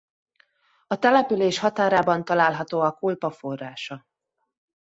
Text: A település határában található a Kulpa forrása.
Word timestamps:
A 0.87 0.97
település 0.99 1.59
határában 1.59 2.25
található 2.25 2.81
a 2.81 2.91
Kulpa 2.91 3.31
forrása. 3.31 4.05